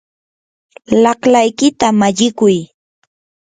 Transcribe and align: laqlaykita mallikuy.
laqlaykita 1.03 1.87
mallikuy. 1.99 2.57